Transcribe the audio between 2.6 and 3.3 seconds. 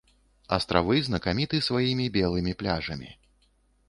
пляжамі.